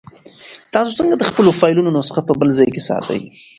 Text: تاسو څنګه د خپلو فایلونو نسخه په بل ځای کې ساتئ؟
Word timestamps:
تاسو 0.73 0.89
څنګه 0.99 1.15
د 1.17 1.23
خپلو 1.29 1.49
فایلونو 1.59 1.93
نسخه 1.97 2.21
په 2.27 2.33
بل 2.39 2.49
ځای 2.57 2.69
کې 2.75 2.81
ساتئ؟ 2.87 3.21